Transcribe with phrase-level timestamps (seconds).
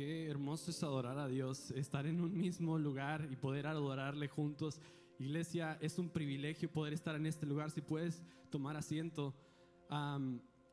[0.00, 4.80] Qué hermoso es adorar a Dios, estar en un mismo lugar y poder adorarle juntos.
[5.18, 7.70] Iglesia, es un privilegio poder estar en este lugar.
[7.70, 9.34] Si puedes tomar asiento.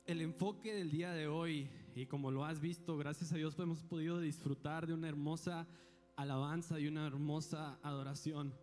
[0.05, 3.83] el enfoque del día de hoy, y como lo has visto, gracias a Dios hemos
[3.83, 5.67] podido disfrutar de una hermosa
[6.15, 8.53] alabanza y una hermosa adoración.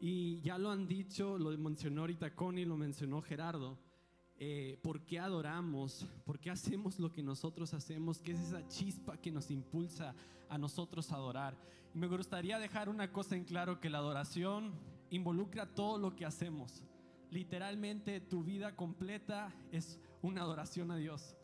[0.00, 3.80] Y ya lo han dicho, lo mencionó ahorita Connie, lo mencionó Gerardo.
[4.36, 9.16] Eh, por qué adoramos, por qué hacemos lo que nosotros hacemos, qué es esa chispa
[9.16, 10.14] que nos impulsa
[10.48, 11.56] a nosotros adorar.
[11.94, 14.72] Y me gustaría dejar una cosa en claro, que la adoración
[15.10, 16.82] involucra todo lo que hacemos.
[17.30, 21.36] Literalmente tu vida completa es una adoración a Dios.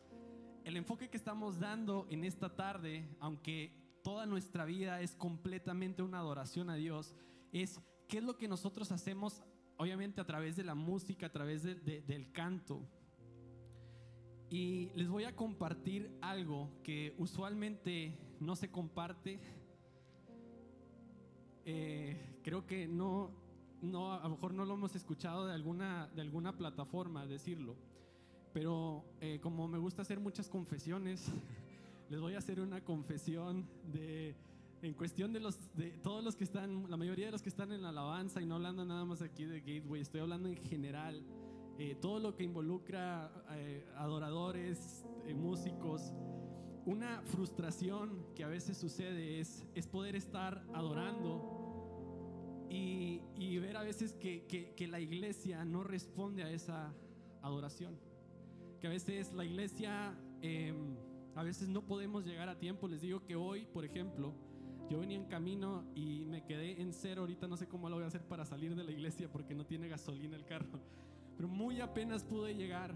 [0.65, 3.73] El enfoque que estamos dando en esta tarde, aunque
[4.03, 7.15] toda nuestra vida es completamente una adoración a Dios,
[7.51, 9.41] es qué es lo que nosotros hacemos
[9.81, 12.87] obviamente a través de la música, a través del canto.
[14.47, 19.39] Y les voy a compartir algo que usualmente no se comparte.
[21.65, 23.31] Eh, creo que no,
[23.81, 27.75] no, a lo mejor no lo hemos escuchado de alguna, de alguna plataforma decirlo.
[28.53, 31.25] Pero eh, como me gusta hacer muchas confesiones,
[32.11, 34.35] les voy a hacer una confesión de
[34.81, 37.71] en cuestión de los de todos los que están, la mayoría de los que están
[37.71, 41.23] en la alabanza y no hablando nada más aquí de Gateway, estoy hablando en general,
[41.77, 46.13] eh, todo lo que involucra eh, adoradores, eh, músicos.
[46.83, 53.83] Una frustración que a veces sucede es, es poder estar adorando y, y ver a
[53.83, 56.91] veces que, que, que la iglesia no responde a esa
[57.43, 57.99] adoración.
[58.79, 60.95] Que a veces la iglesia, em,
[61.35, 62.87] a veces no podemos llegar a tiempo.
[62.87, 64.33] Les digo que hoy, por ejemplo,
[64.91, 67.21] yo venía en camino y me quedé en cero.
[67.21, 69.65] Ahorita no sé cómo lo voy a hacer para salir de la iglesia porque no
[69.65, 70.81] tiene gasolina el carro.
[71.37, 72.93] Pero muy apenas pude llegar.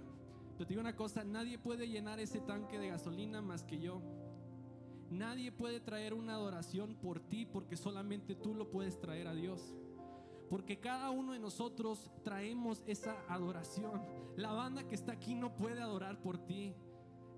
[0.58, 4.02] Pero te digo una cosa, nadie puede llenar ese tanque de gasolina más que yo.
[5.10, 9.74] Nadie puede traer una adoración por ti porque solamente tú lo puedes traer a Dios.
[10.50, 14.02] Porque cada uno de nosotros traemos esa adoración.
[14.36, 16.76] La banda que está aquí no puede adorar por ti.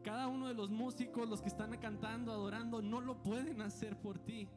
[0.03, 4.19] Cada uno de los músicos, los que están cantando, adorando, no lo pueden hacer por
[4.19, 4.47] ti.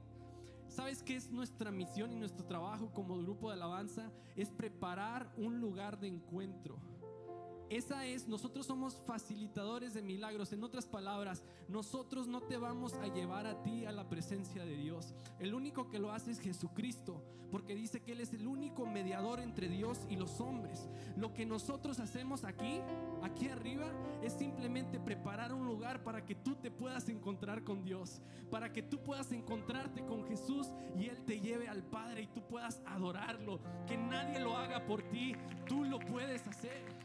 [0.68, 4.12] ¿Sabes qué es nuestra misión y nuestro trabajo como grupo de alabanza?
[4.36, 6.78] Es preparar un lugar de encuentro
[7.70, 10.52] esa es, nosotros somos facilitadores de milagros.
[10.52, 14.76] En otras palabras, nosotros no te vamos a llevar a ti a la presencia de
[14.76, 15.14] Dios.
[15.38, 17.22] El único que lo hace es Jesucristo,
[17.52, 20.88] porque dice que Él es el único mediador entre Dios y los hombres.
[21.16, 22.80] Lo que nosotros hacemos aquí,
[23.22, 23.86] aquí arriba,
[24.20, 28.20] es simplemente preparar un lugar para que tú te puedas encontrar con Dios,
[28.50, 30.66] para que tú puedas encontrarte con Jesús
[30.98, 33.60] y Él te lleve al Padre y tú puedas adorarlo.
[33.86, 35.36] Que nadie lo haga por ti,
[35.68, 36.99] tú lo puedes hacer.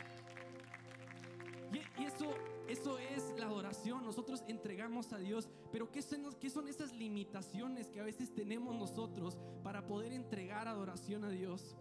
[1.71, 2.33] Y, eso,
[2.67, 4.03] eso es la adoración.
[4.03, 5.49] Nosotros entregamos a Dios.
[5.71, 10.67] Pero ¿qué son, ¿qué son esas limitaciones que a veces tenemos nosotros para poder entregar
[10.67, 11.75] adoración a Dios?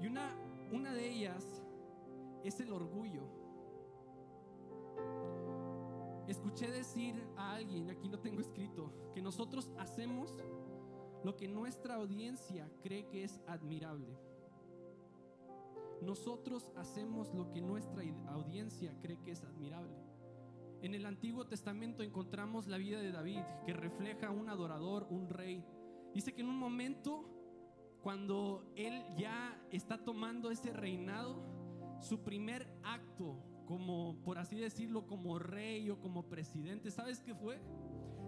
[0.00, 0.34] Y una,
[0.72, 1.44] una de ellas
[2.44, 3.22] es el orgullo.
[6.26, 10.36] Escuché decir a alguien, aquí lo tengo escrito, que nosotros hacemos
[11.24, 14.27] lo que nuestra audiencia cree que es admirable.
[16.02, 19.96] Nosotros hacemos lo que nuestra audiencia cree que es admirable.
[20.80, 25.64] En el Antiguo Testamento encontramos la vida de David, que refleja un adorador, un rey.
[26.14, 27.28] Dice que en un momento,
[28.00, 31.42] cuando él ya está tomando ese reinado,
[32.00, 37.60] su primer acto, como por así decirlo, como rey o como presidente, ¿sabes qué fue?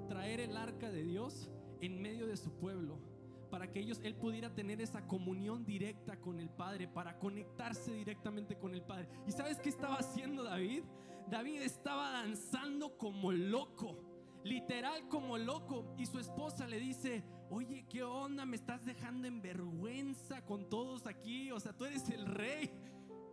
[0.09, 1.49] Traer el arca de Dios
[1.81, 3.10] en medio de su pueblo
[3.51, 8.57] para que ellos, él pudiera tener esa comunión directa con el Padre, para conectarse directamente
[8.57, 9.09] con el Padre.
[9.27, 10.85] ¿Y sabes qué estaba haciendo David?
[11.29, 13.99] David estaba danzando como loco,
[14.45, 15.95] literal como loco.
[15.99, 18.47] Y su esposa le dice, oye, ¿qué onda?
[18.47, 21.51] Me estás dejando en vergüenza con todos aquí.
[21.53, 22.71] O sea, tú eres el rey.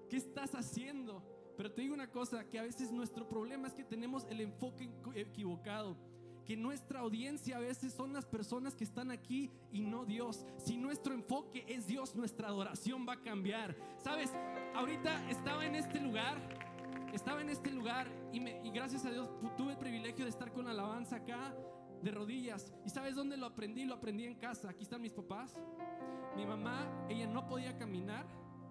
[0.09, 1.23] ¿Qué estás haciendo?
[1.57, 4.89] Pero te digo una cosa, que a veces nuestro problema es que tenemos el enfoque
[5.15, 5.97] equivocado
[6.47, 10.45] que nuestra audiencia a veces son las personas que están aquí y no Dios.
[10.57, 13.75] Si nuestro enfoque es Dios, nuestra adoración va a cambiar.
[13.97, 14.31] Sabes,
[14.73, 16.37] ahorita estaba en este lugar,
[17.13, 18.39] estaba en este lugar y,
[18.71, 21.53] gracias a Dios tuve el privilegio de estar con alabanza acá
[22.01, 22.71] de rodillas.
[22.85, 23.83] ¿Y sabes dónde lo aprendí?
[23.83, 24.69] Lo aprendí en casa.
[24.69, 25.59] Aquí están mis papás.
[26.37, 28.25] Mi mamá, ella no podía caminar.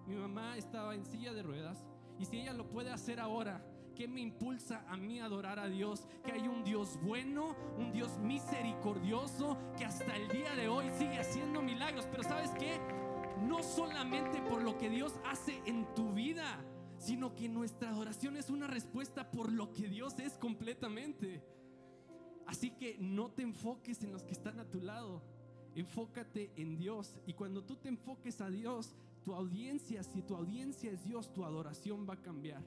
[0.07, 1.85] Mi mamá estaba en silla de ruedas.
[2.17, 3.63] Y si ella lo puede hacer ahora,
[3.97, 6.07] ¿qué me impulsa a mí adorar a Dios?
[6.23, 11.17] Que hay un Dios bueno, un Dios misericordioso, que hasta el día de hoy sigue
[11.17, 12.05] haciendo milagros.
[12.11, 12.79] Pero ¿sabes qué?
[13.41, 16.63] No solamente por lo que Dios hace en tu vida,
[16.99, 21.43] sino que nuestra adoración es una respuesta por lo que Dios es completamente.
[22.45, 25.23] Así que no te enfoques en los que están a tu lado,
[25.73, 27.15] enfócate en Dios.
[27.25, 31.43] Y cuando tú te enfoques a Dios, tu audiencia, si tu audiencia es Dios, tu
[31.43, 32.61] adoración va a cambiar.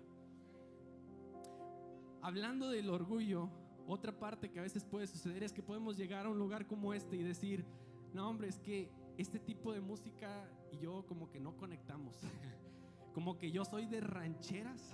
[2.22, 3.48] Hablando del orgullo,
[3.86, 6.92] otra parte que a veces puede suceder es que podemos llegar a un lugar como
[6.92, 7.64] este y decir,
[8.12, 12.16] no hombre, es que este tipo de música y yo como que no conectamos.
[13.14, 14.92] Como que yo soy de rancheras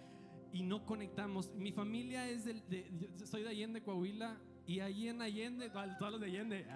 [0.54, 1.54] y no conectamos.
[1.54, 6.26] Mi familia es de, soy de Allende, Coahuila, y allí en Allende, todos los de
[6.28, 6.66] Allende,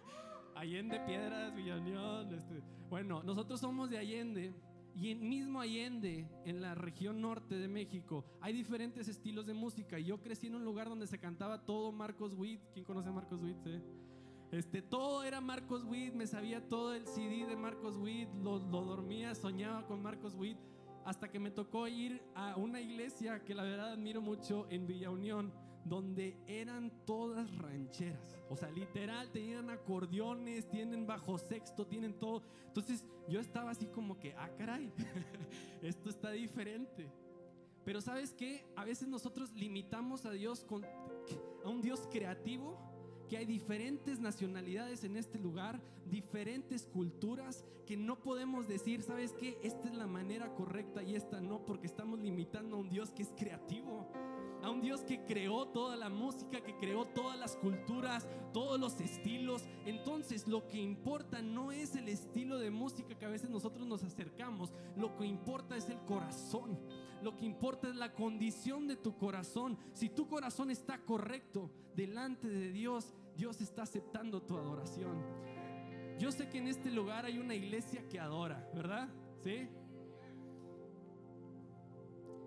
[0.54, 4.54] Allende, Piedras, Villanión, este, bueno, nosotros somos de Allende.
[5.00, 9.96] Y en mismo Allende, en la región norte de México, hay diferentes estilos de música.
[10.00, 12.60] Yo crecí en un lugar donde se cantaba todo Marcos Witt.
[12.72, 13.58] ¿Quién conoce a Marcos Witt?
[14.50, 18.82] Este, todo era Marcos Witt, me sabía todo el CD de Marcos Witt, lo, lo
[18.82, 20.58] dormía, soñaba con Marcos Witt,
[21.04, 25.10] hasta que me tocó ir a una iglesia que la verdad admiro mucho en Villa
[25.10, 25.52] Unión,
[25.88, 28.38] donde eran todas rancheras.
[28.48, 32.42] O sea, literal, tenían acordeones, tienen bajo sexto, tienen todo.
[32.66, 34.92] Entonces yo estaba así como que, ah, caray,
[35.82, 37.10] esto está diferente.
[37.84, 38.66] Pero sabes qué?
[38.76, 42.78] A veces nosotros limitamos a Dios con, a un Dios creativo
[43.28, 49.58] que hay diferentes nacionalidades en este lugar, diferentes culturas, que no podemos decir, ¿sabes qué?
[49.62, 53.22] Esta es la manera correcta y esta no, porque estamos limitando a un Dios que
[53.22, 54.10] es creativo.
[54.70, 59.64] Un Dios que creó toda la música, que creó todas las culturas, todos los estilos.
[59.86, 64.04] Entonces lo que importa no es el estilo de música que a veces nosotros nos
[64.04, 66.78] acercamos, lo que importa es el corazón.
[67.22, 69.76] Lo que importa es la condición de tu corazón.
[69.92, 75.22] Si tu corazón está correcto delante de Dios, Dios está aceptando tu adoración.
[76.18, 79.08] Yo sé que en este lugar hay una iglesia que adora, ¿verdad?
[79.42, 79.68] ¿Sí?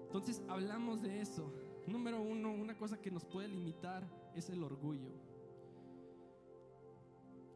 [0.03, 1.53] Entonces hablamos de eso.
[1.87, 5.11] Número uno, una cosa que nos puede limitar es el orgullo.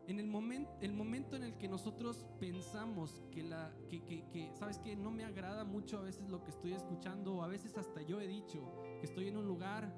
[0.07, 4.77] En el, momento el momento en el que nosotros pensamos que, la, que, que, ¿sabes
[4.77, 8.01] que No me agrada mucho a veces lo que estoy escuchando, o a veces hasta
[8.03, 9.91] yo he dicho que estoy en un lugar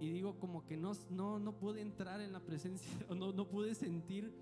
[0.00, 3.74] y digo como que no, no, no pude entrar en la presencia, no, no pude
[3.74, 4.32] sentir.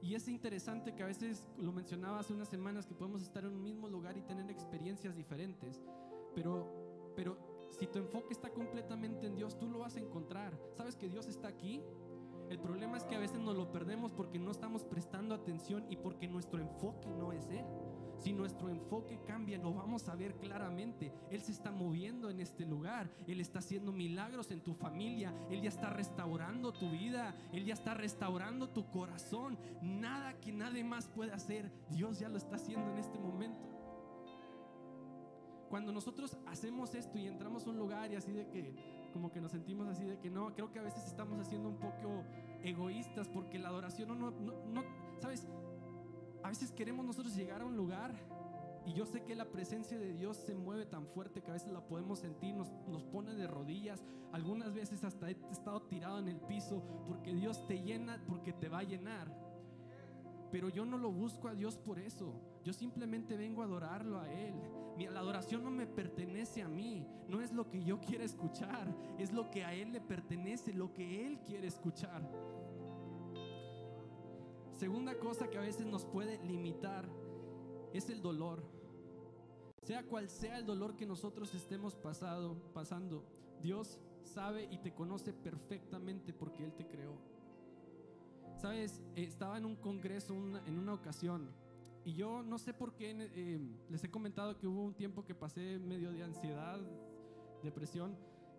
[0.00, 3.52] Y es interesante que a veces, lo mencionaba hace unas semanas, que podemos estar en
[3.52, 5.82] un mismo lugar y tener experiencias diferentes,
[6.34, 10.58] pero, pero si tu enfoque está completamente en Dios, tú lo vas a encontrar.
[10.74, 11.82] ¿Sabes que Dios está aquí?
[12.50, 15.96] El problema es que a veces nos lo perdemos porque no estamos prestando atención y
[15.96, 17.64] porque nuestro enfoque no es Él.
[18.18, 21.12] Si nuestro enfoque cambia, lo vamos a ver claramente.
[21.30, 23.10] Él se está moviendo en este lugar.
[23.26, 25.34] Él está haciendo milagros en tu familia.
[25.50, 27.34] Él ya está restaurando tu vida.
[27.52, 29.58] Él ya está restaurando tu corazón.
[29.82, 31.70] Nada que nadie más puede hacer.
[31.90, 33.73] Dios ya lo está haciendo en este momento.
[35.74, 39.40] Cuando nosotros hacemos esto y entramos a un lugar y así de que como que
[39.40, 42.22] nos sentimos así de que no, creo que a veces estamos haciendo un poco
[42.62, 44.84] egoístas porque la adoración no, no, no,
[45.18, 45.48] ¿sabes?
[46.44, 48.14] A veces queremos nosotros llegar a un lugar
[48.86, 51.72] y yo sé que la presencia de Dios se mueve tan fuerte que a veces
[51.72, 56.28] la podemos sentir, nos, nos pone de rodillas, algunas veces hasta he estado tirado en
[56.28, 59.43] el piso porque Dios te llena, porque te va a llenar.
[60.54, 62.32] Pero yo no lo busco a Dios por eso.
[62.62, 64.54] Yo simplemente vengo a adorarlo a Él.
[65.12, 67.04] La adoración no me pertenece a mí.
[67.26, 68.86] No es lo que yo quiero escuchar.
[69.18, 72.22] Es lo que a Él le pertenece, lo que Él quiere escuchar.
[74.70, 77.04] Segunda cosa que a veces nos puede limitar
[77.92, 78.62] es el dolor.
[79.82, 83.24] Sea cual sea el dolor que nosotros estemos pasado, pasando,
[83.60, 87.33] Dios sabe y te conoce perfectamente porque Él te creó.
[88.56, 91.50] Sabes, estaba en un congreso en una ocasión
[92.04, 95.34] y yo no sé por qué eh, les he comentado que hubo un tiempo que
[95.34, 96.78] pasé medio de ansiedad,
[97.62, 98.16] depresión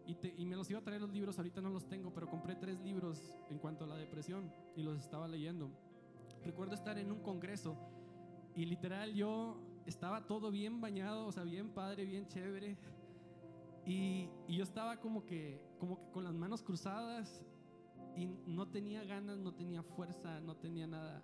[0.08, 2.56] y, y, me los iba a traer los libros, ahorita no los tengo, pero compré
[2.56, 5.70] tres libros en cuanto a la depresión y los estaba leyendo.
[6.44, 7.76] Recuerdo estar en un congreso
[8.56, 12.78] y literal yo estaba todo bien bañado, o sea, bien padre, bien chévere.
[13.86, 17.44] Y, y yo estaba como que, como que con las manos cruzadas
[18.16, 21.22] y no tenía ganas, no tenía fuerza, no tenía nada.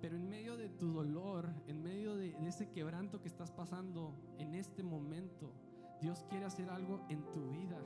[0.00, 4.54] Pero en medio de tu dolor, en medio de, ese quebranto que estás pasando en
[4.54, 5.52] este momento,
[6.00, 7.78] Dios quiere hacer algo en tu vida.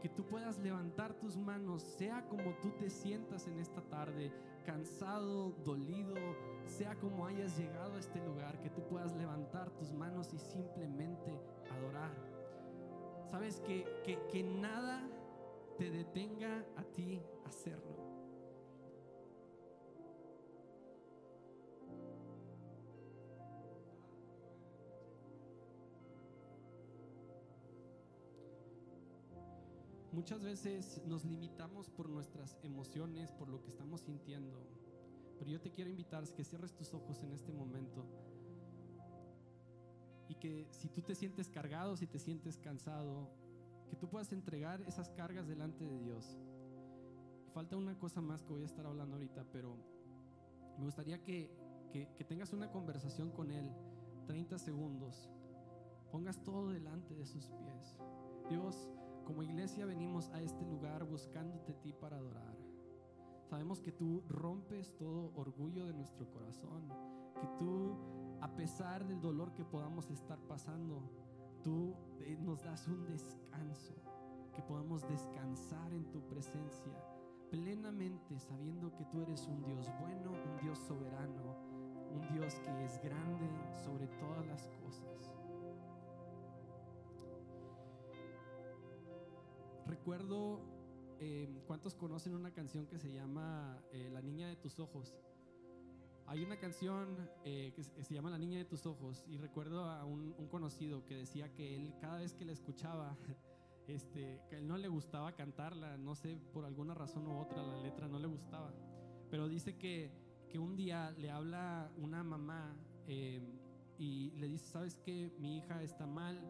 [0.00, 4.32] Que tú puedas levantar tus manos, sea como tú te sientas en esta tarde,
[4.64, 6.14] cansado, dolido,
[6.66, 11.38] sea como hayas llegado a este lugar, que tú puedas levantar tus manos y simplemente
[11.70, 12.14] adorar.
[13.30, 15.06] Sabes que, que, que nada
[15.80, 17.96] te detenga a ti hacerlo.
[30.12, 34.60] muchas veces nos limitamos por nuestras emociones, por lo que estamos sintiendo.
[35.38, 38.04] Pero yo te quiero invitar a que cierres tus ojos en este momento.
[40.28, 43.30] Y que si tú te sientes cargado, si te sientes cansado,
[43.90, 46.38] que tú puedas entregar esas cargas delante de Dios.
[47.52, 49.76] Falta una cosa más que voy a estar hablando ahorita, pero
[50.78, 51.50] me gustaría que,
[51.92, 53.68] que, que tengas una conversación con Él,
[54.26, 55.28] 30 segundos.
[56.12, 57.98] Pongas todo delante de sus pies.
[58.48, 58.88] Dios,
[59.24, 62.56] como iglesia venimos a este lugar buscándote a ti para adorar.
[63.48, 66.88] Sabemos que tú rompes todo orgullo de nuestro corazón,
[67.40, 67.96] que tú,
[68.40, 71.02] a pesar del dolor que podamos estar pasando,
[71.62, 73.94] tú eh, nos das un descanso,
[74.54, 76.92] que podamos descansar en tu presencia
[77.50, 81.56] plenamente sabiendo que tú eres un Dios bueno, un Dios soberano,
[82.12, 83.48] un Dios que es grande
[83.84, 85.34] sobre todas las cosas.
[89.86, 90.60] Recuerdo,
[91.18, 95.16] eh, ¿cuántos conocen una canción que se llama eh, La Niña de tus Ojos?
[96.30, 100.04] Hay una canción eh, que, se, llama La Niña de tus Ojos y recuerdo a
[100.04, 103.16] un, conocido que decía que él cada vez que la escuchaba,
[103.88, 107.82] este, que él no le gustaba cantarla, no sé, por alguna razón u otra la
[107.82, 108.72] letra no le gustaba,
[109.28, 110.12] pero dice que,
[110.48, 112.76] que un día le habla una mamá
[113.98, 115.32] y le dice, ¿sabes qué?
[115.40, 116.40] Mi hija está mal.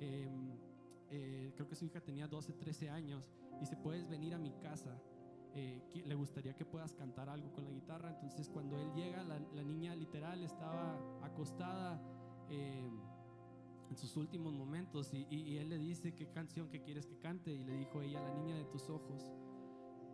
[0.00, 5.00] Eh, creo que su hija tenía 12, 13 años, dice, puedes venir a mi casa,
[5.54, 8.10] eh, le gustaría que puedas cantar algo con la guitarra.
[8.10, 12.00] Entonces cuando él llega, la, niña literal estaba acostada
[12.48, 12.90] eh,
[13.90, 17.52] en sus últimos momentos y, él le dice, ¿qué canción que quieres que cante?
[17.52, 19.28] Y le dijo ella, la niña de tus ojos.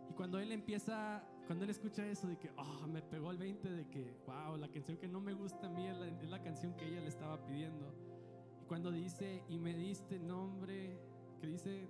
[0.09, 3.69] Y cuando él empieza, cuando él escucha eso de que, oh, me pegó el 20
[3.69, 6.41] de que, wow, la canción que no me gusta a mí es la, es la
[6.41, 7.93] canción que ella le estaba pidiendo
[8.67, 10.99] cuando dice, y me diste nombre,
[11.39, 11.87] que dice,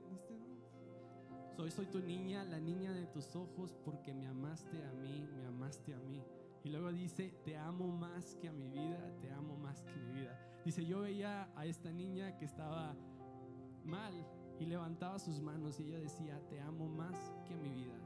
[1.57, 5.93] soy, tu niña, la niña de tus ojos, porque me amaste a mí, me amaste
[5.93, 6.23] a mí.
[6.63, 10.19] Y luego dice, te amo más que a mi vida, te amo más que mi
[10.19, 10.39] vida.
[10.65, 12.95] Dice, yo veía a esta niña que estaba
[13.83, 14.13] mal
[14.59, 17.15] y levantaba sus manos y ella decía, te amo más
[17.47, 17.97] que a mi vida,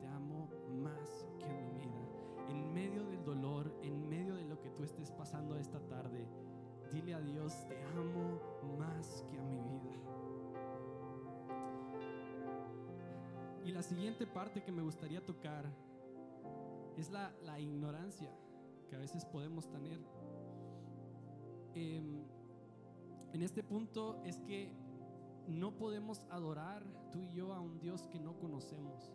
[0.00, 0.48] te amo
[0.82, 2.08] más que a mi vida.
[2.48, 6.28] En medio del dolor, en medio de lo que tú estés pasando esta tarde,
[6.94, 8.40] Dile a Dios, te amo
[8.78, 10.13] más que a mi vida.
[13.64, 15.64] Y la siguiente parte que me gustaría tocar
[16.96, 18.30] es la, ignorancia
[18.88, 20.00] que a veces podemos tener.
[21.74, 22.22] Em,
[23.32, 24.70] en este punto es que
[25.48, 29.12] no podemos adorar tú y yo a un Dios que no conocemos.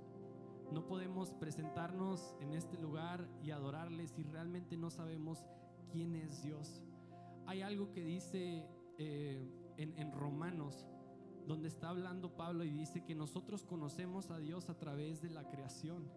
[0.72, 5.46] No podemos presentarnos en este lugar y adorarle si realmente no sabemos
[5.92, 6.84] quién es Dios
[7.50, 8.64] hay algo que dice
[9.00, 9.44] eh,
[9.78, 10.86] en, Romanos,
[11.50, 15.50] donde está hablando Pablo y dice que nosotros conocemos a Dios a través de la
[15.50, 16.08] creación,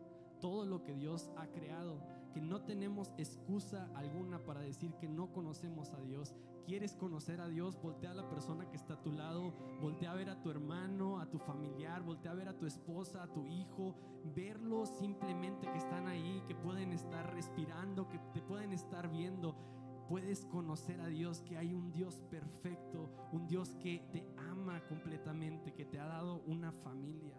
[0.42, 2.02] todo lo que Dios ha creado,
[2.34, 6.34] que no tenemos excusa alguna para decir que no conocemos a Dios.
[6.66, 7.80] ¿Quieres conocer a Dios?
[7.80, 11.18] Voltea a la persona que está a tu lado, voltea a ver a tu hermano,
[11.18, 13.94] a tu familiar, voltea a ver a tu esposa, a tu hijo,
[14.36, 19.56] verlos simplemente que están ahí, que pueden estar respirando, que te pueden estar viendo
[20.12, 25.72] puedes conocer a Dios, que hay un Dios perfecto, un Dios que te ama completamente,
[25.72, 27.34] que te ha dado una familia.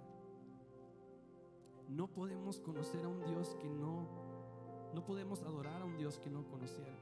[1.88, 4.10] No podemos conocer a un Dios que no,
[4.92, 6.44] no podemos adorar a un Dios que no,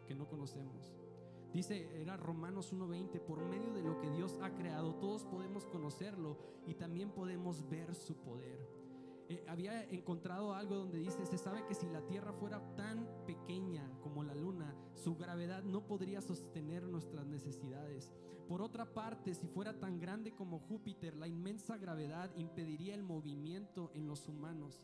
[0.06, 0.94] que no conocemos.
[1.54, 6.38] Dice, era Romanos 1.20, por medio de lo que Dios ha creado, todos podemos conocerlo
[6.68, 8.60] y también podemos ver su poder.
[9.30, 12.76] Eh, había encontrado algo donde dice, se sabe que si la Tierra fuera
[15.04, 18.12] su gravedad no podría sostener nuestras necesidades.
[18.48, 23.92] Por otra parte, si fuera tan grande como Júpiter, la inmensa gravedad impediría el movimiento
[23.94, 24.82] en los humanos.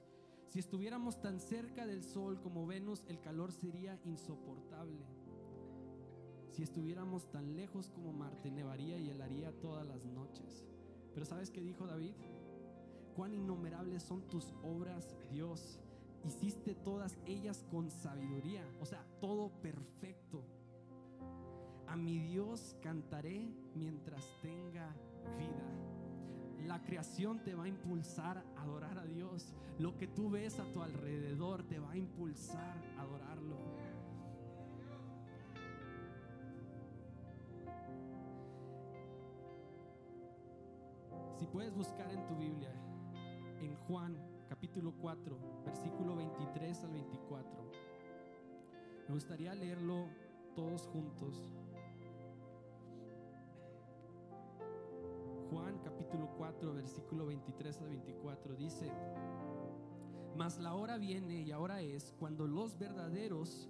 [0.48, 5.06] Si estuviéramos tan cerca del Sol como Venus, el calor sería insoportable.
[6.50, 10.66] Si estuviéramos tan lejos como Marte, nevaría y helaría todas las noches.
[11.14, 12.14] Pero ¿sabes qué dijo David?
[13.18, 15.80] cuán innumerables son tus obras, Dios.
[16.26, 20.44] Hiciste todas ellas con sabiduría, o sea, todo perfecto.
[21.88, 24.94] A mi Dios cantaré mientras tenga
[25.38, 26.68] vida.
[26.68, 29.56] La creación te va a impulsar a adorar a Dios.
[29.80, 33.56] Lo que tú ves a tu alrededor te va a impulsar a adorarlo.
[41.40, 42.74] Si puedes buscar en tu Biblia
[43.62, 44.18] en Juan
[44.58, 47.72] capítulo 4, versículo 23 al 24.
[49.08, 50.08] Me gustaría leerlo
[50.56, 51.48] todos juntos.
[55.52, 58.90] Juan capítulo capítulo 4, versículo 23 a 24, dice,
[60.38, 63.70] mas la hora viene y ahora es cuando los verdaderos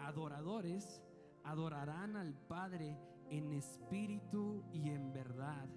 [0.00, 1.00] adoradores
[1.44, 2.98] adorarán al Padre
[3.30, 5.68] en espíritu y en verdad,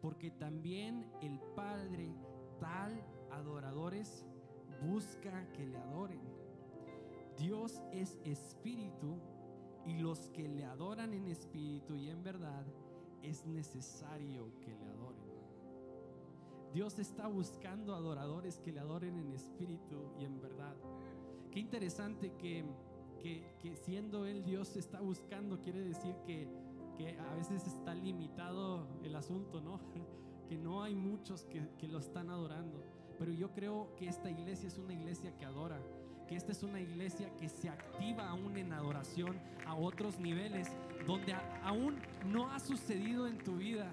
[0.00, 2.14] porque también el Padre
[2.60, 4.24] tal adoradores
[4.82, 6.20] busca que le adoren.
[7.36, 9.18] Dios es espíritu
[9.86, 12.66] y los que le adoran en espíritu y en verdad
[13.22, 15.28] es necesario que le adoren.
[16.72, 20.76] Dios está buscando adoradores que le adoren en espíritu y en verdad.
[21.50, 22.64] Qué interesante que,
[23.20, 26.48] que, siendo Él Dios está buscando, quiere decir que,
[26.96, 29.80] que, a veces está limitado el asunto, ¿no?
[30.48, 32.82] Que no hay muchos que, que lo están adorando.
[33.18, 35.80] Pero yo creo que esta iglesia es una iglesia que adora
[36.28, 40.68] que esta es una iglesia que se activa aún en adoración a otros niveles,
[41.06, 41.96] donde aún
[42.26, 43.90] no ha sucedido en tu vida,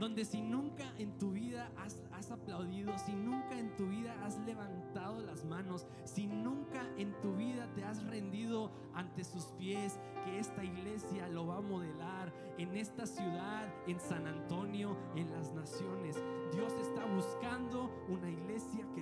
[0.00, 5.20] donde si nunca en tu vida has, aplaudido, si nunca en tu vida has levantado
[5.20, 10.64] las manos, si nunca en tu vida te has rendido ante sus pies, que esta
[10.64, 16.16] iglesia lo va a modelar en esta ciudad, en San Antonio, en las naciones.
[16.52, 18.99] Dios está buscando una iglesia que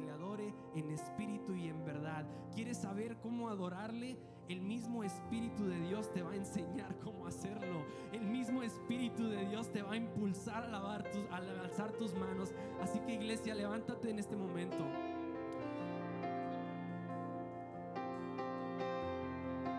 [2.99, 4.19] saber cómo adorarle?
[4.49, 7.85] El mismo Espíritu de Dios te va a enseñar cómo hacerlo.
[8.13, 12.13] El mismo Espíritu de Dios te va a impulsar a, lavar tus, a alzar tus
[12.15, 12.53] manos.
[12.81, 14.79] Así que iglesia, levántate en este momento.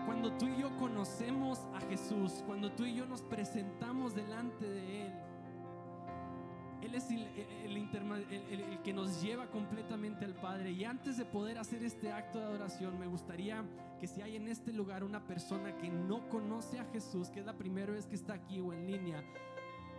[0.06, 5.02] Cuando tú y yo conocemos a Jesús, cuando tú y yo nos presentamos delante de
[5.08, 5.12] Él,
[6.82, 10.70] él es el, que nos lleva completamente al Padre.
[10.72, 13.64] Y antes de poder hacer este acto de adoración, me gustaría
[14.00, 17.46] que si hay en este lugar una persona que no conoce a Jesús, que es
[17.46, 19.22] la primera vez que está aquí o en línea,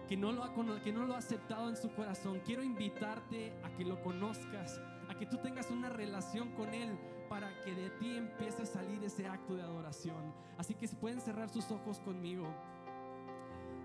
[0.07, 3.69] que no lo ha, que no lo ha aceptado en su corazón, quiero invitarte a
[3.75, 6.97] que lo conozcas, a que tú tengas una relación con Él
[7.29, 10.33] para que de ti empiece a salir ese acto de adoración.
[10.57, 12.45] Así que pueden cerrar sus ojos conmigo.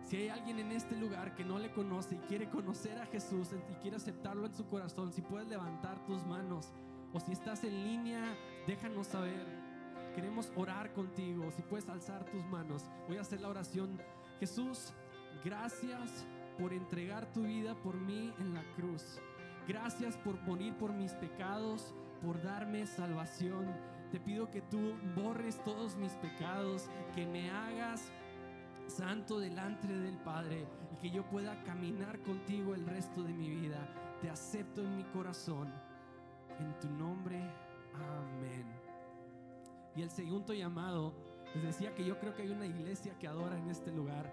[0.06, 3.48] Si hay alguien en este lugar que no le conoce y quiere conocer a Jesús
[3.68, 6.72] y quiere aceptarlo en su corazón, si puedes levantar tus manos
[7.12, 8.22] o si estás en línea,
[8.68, 9.44] déjanos saber.
[10.14, 11.50] Queremos orar contigo.
[11.50, 14.00] Si puedes alzar tus manos, voy a hacer la oración.
[14.38, 14.92] Jesús,
[15.44, 16.24] gracias
[16.56, 19.18] por entregar tu vida por mí en la cruz.
[19.66, 21.92] Gracias por morir por mis pecados,
[22.22, 23.74] por darme salvación.
[24.12, 28.12] Te pido que tú borres todos mis pecados, que me hagas
[28.88, 33.88] santo delante del Padre y que yo pueda caminar contigo el resto de mi vida.
[34.20, 35.72] Te acepto en mi corazón.
[36.58, 37.38] En tu nombre,
[37.94, 38.66] amén.
[39.94, 41.14] Y el segundo llamado,
[41.54, 44.32] les decía que yo creo que hay una iglesia que adora en este lugar.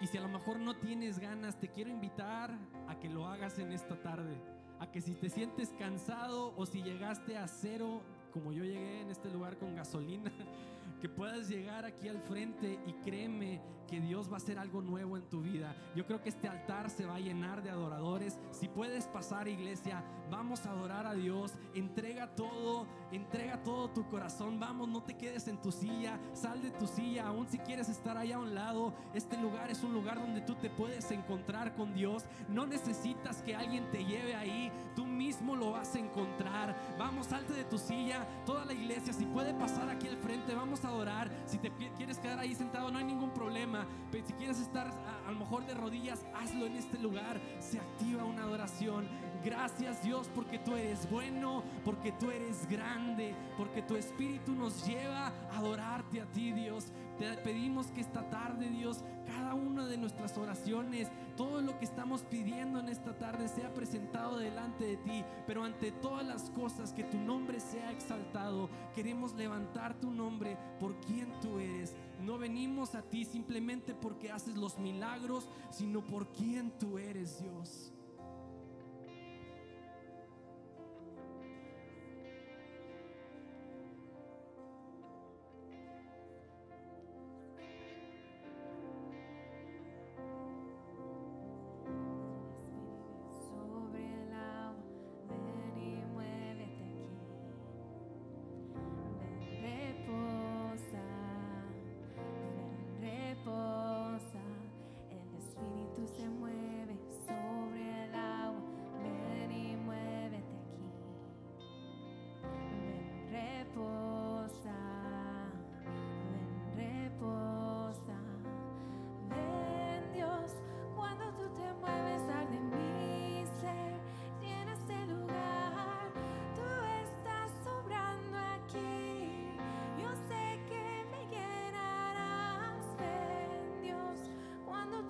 [0.00, 3.58] Y si a lo mejor no tienes ganas, te quiero invitar a que lo hagas
[3.58, 4.36] en esta tarde.
[4.80, 8.02] A que si te sientes cansado o si llegaste a cero,
[8.32, 10.32] como yo llegué en este lugar con gasolina,
[11.04, 15.18] que puedas llegar aquí al frente y créeme que Dios va a hacer algo nuevo
[15.18, 15.76] en tu vida.
[15.94, 18.38] Yo creo que este altar se va a llenar de adoradores.
[18.52, 21.52] Si puedes pasar, iglesia, vamos a adorar a Dios.
[21.74, 24.58] Entrega todo, entrega todo tu corazón.
[24.58, 28.16] Vamos, no te quedes en tu silla, sal de tu silla, aun si quieres estar
[28.16, 28.94] allá a un lado.
[29.12, 32.24] Este lugar es un lugar donde tú te puedes encontrar con Dios.
[32.48, 36.76] No necesitas que alguien te lleve ahí, tú mismo lo vas a encontrar.
[36.98, 40.84] Vamos, salte de tu silla, toda la iglesia, si puede pasar aquí al frente, vamos
[40.84, 41.30] a orar.
[41.46, 43.86] Si te quieres quedar ahí sentado, no hay ningún problema.
[44.10, 47.40] Pero si quieres estar a, a lo mejor de rodillas, hazlo en este lugar.
[47.60, 49.08] Se activa una adoración.
[49.44, 55.26] Gracias Dios porque tú eres bueno, porque tú eres grande, porque tu espíritu nos lleva
[55.52, 56.86] a adorarte a ti Dios.
[57.18, 62.22] Te pedimos que esta tarde Dios, cada una de nuestras oraciones, todo lo que estamos
[62.22, 67.04] pidiendo en esta tarde sea presentado delante de ti, pero ante todas las cosas que
[67.04, 68.68] tu nombre sea exaltado.
[68.94, 71.94] Queremos levantar tu nombre por quien tú eres.
[72.20, 77.93] No venimos a ti simplemente porque haces los milagros, sino por quien tú eres Dios.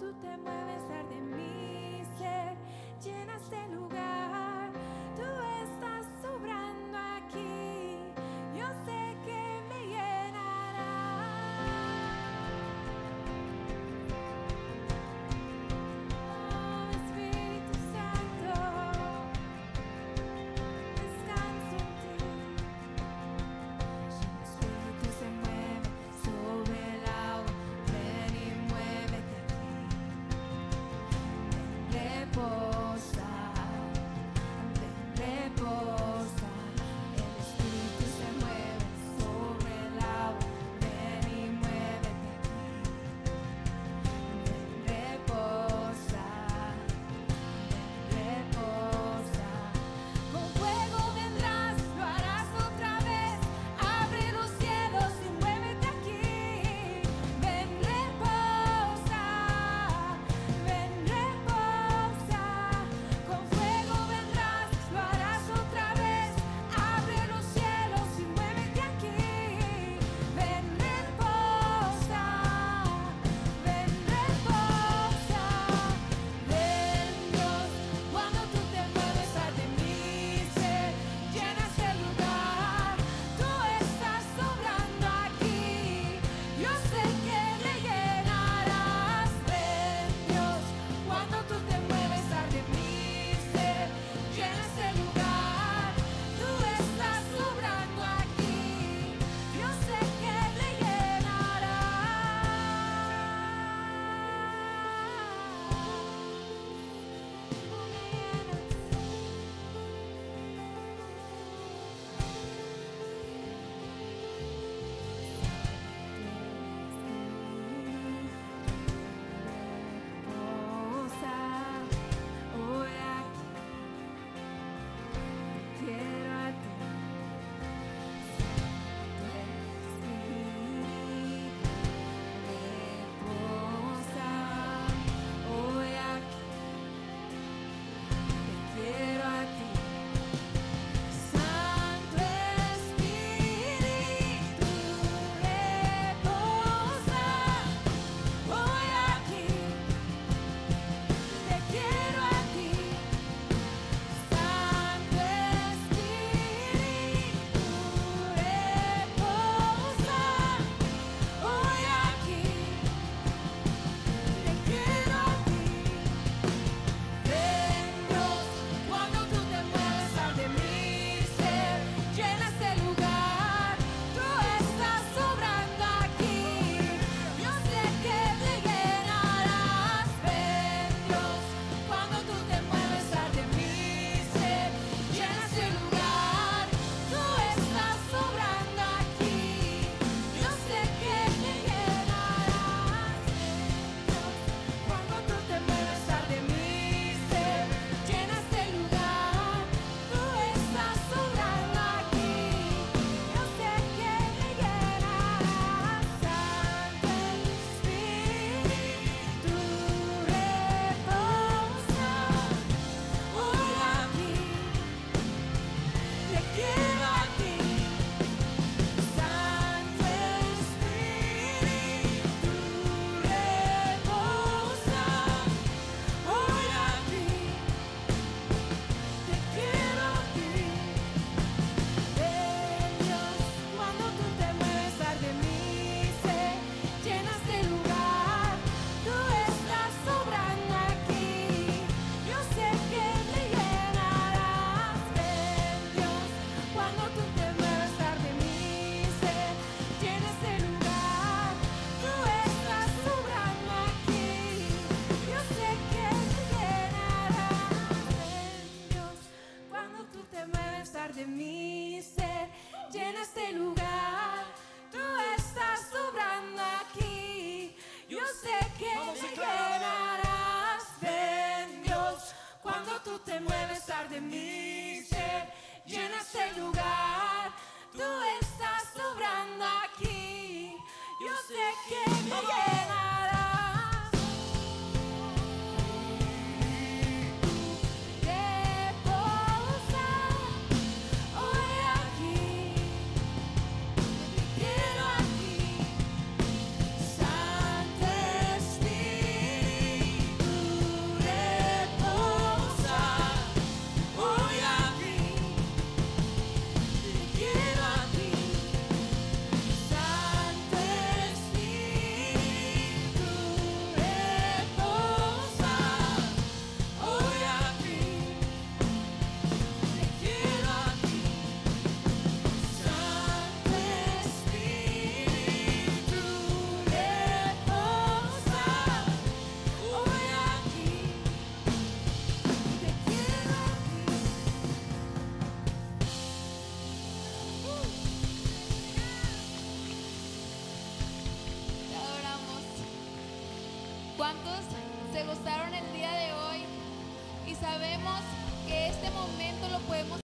[0.05, 1.04] tú te mueves